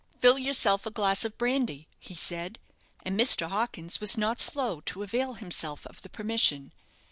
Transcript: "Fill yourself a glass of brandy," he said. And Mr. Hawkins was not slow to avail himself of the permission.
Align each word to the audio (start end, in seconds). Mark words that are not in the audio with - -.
"Fill 0.17 0.39
yourself 0.39 0.87
a 0.87 0.89
glass 0.89 1.23
of 1.23 1.37
brandy," 1.37 1.87
he 1.99 2.15
said. 2.15 2.57
And 3.05 3.15
Mr. 3.19 3.47
Hawkins 3.49 4.01
was 4.01 4.17
not 4.17 4.39
slow 4.39 4.81
to 4.87 5.03
avail 5.03 5.33
himself 5.35 5.85
of 5.85 6.01
the 6.01 6.09
permission. 6.09 6.73